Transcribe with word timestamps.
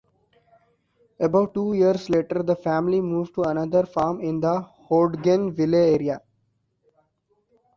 About 1.19 1.53
two 1.53 1.73
years 1.73 2.09
later, 2.09 2.41
the 2.41 2.55
family 2.55 2.99
moved 2.99 3.35
to 3.35 3.43
another 3.43 3.85
farm 3.85 4.19
in 4.19 4.39
the 4.39 4.67
Hodgenville 4.89 5.75
area. 5.75 6.19